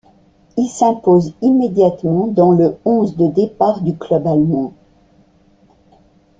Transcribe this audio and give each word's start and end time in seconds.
Il 0.57 0.67
s'impose 0.67 1.35
immédiatement 1.43 2.25
dans 2.25 2.53
le 2.53 2.75
onze 2.85 3.15
de 3.15 3.27
départ 3.27 3.81
du 3.81 3.95
club 3.95 4.25
allemand. 4.25 4.73